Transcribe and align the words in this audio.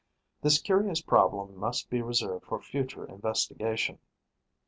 This 0.41 0.57
curious 0.59 0.99
problem 0.99 1.55
must 1.57 1.91
be 1.91 2.01
reserved 2.01 2.45
for 2.45 2.59
future 2.59 3.05
investigation. 3.05 3.99